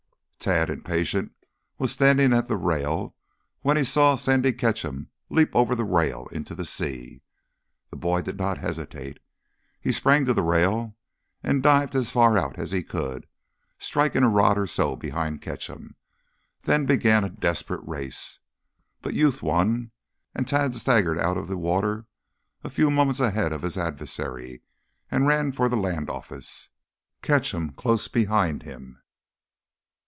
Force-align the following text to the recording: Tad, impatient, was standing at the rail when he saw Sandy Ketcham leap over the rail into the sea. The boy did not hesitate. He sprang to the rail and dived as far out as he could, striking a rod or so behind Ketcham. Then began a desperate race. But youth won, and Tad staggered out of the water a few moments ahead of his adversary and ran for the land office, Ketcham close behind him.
Tad, 0.43 0.71
impatient, 0.71 1.33
was 1.77 1.91
standing 1.91 2.33
at 2.33 2.47
the 2.47 2.57
rail 2.57 3.15
when 3.61 3.77
he 3.77 3.83
saw 3.83 4.15
Sandy 4.15 4.51
Ketcham 4.51 5.11
leap 5.29 5.55
over 5.55 5.75
the 5.75 5.83
rail 5.85 6.27
into 6.31 6.55
the 6.55 6.65
sea. 6.65 7.21
The 7.91 7.95
boy 7.95 8.23
did 8.23 8.39
not 8.39 8.57
hesitate. 8.57 9.19
He 9.79 9.91
sprang 9.91 10.25
to 10.25 10.33
the 10.33 10.41
rail 10.41 10.97
and 11.43 11.61
dived 11.61 11.93
as 11.93 12.09
far 12.09 12.39
out 12.39 12.57
as 12.57 12.71
he 12.71 12.81
could, 12.81 13.27
striking 13.77 14.23
a 14.23 14.29
rod 14.29 14.57
or 14.57 14.65
so 14.65 14.95
behind 14.95 15.43
Ketcham. 15.43 15.93
Then 16.63 16.87
began 16.87 17.23
a 17.23 17.29
desperate 17.29 17.87
race. 17.87 18.39
But 19.03 19.13
youth 19.13 19.43
won, 19.43 19.91
and 20.33 20.47
Tad 20.47 20.73
staggered 20.73 21.19
out 21.19 21.37
of 21.37 21.49
the 21.49 21.57
water 21.57 22.07
a 22.63 22.71
few 22.71 22.89
moments 22.89 23.19
ahead 23.19 23.53
of 23.53 23.61
his 23.61 23.77
adversary 23.77 24.63
and 25.11 25.27
ran 25.27 25.51
for 25.51 25.69
the 25.69 25.77
land 25.77 26.09
office, 26.09 26.69
Ketcham 27.21 27.73
close 27.75 28.07
behind 28.07 28.63
him. 28.63 28.97